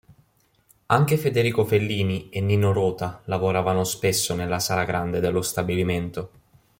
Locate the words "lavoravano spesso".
3.25-4.33